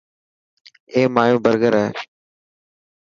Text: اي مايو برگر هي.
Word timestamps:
اي 0.93 1.01
مايو 1.15 1.37
برگر 1.45 1.73
هي. 1.81 1.87